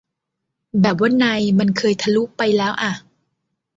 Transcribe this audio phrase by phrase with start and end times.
[0.81, 1.25] แบบว่าใน
[1.59, 2.91] มันเคยทะลุ ไปแล้วอะ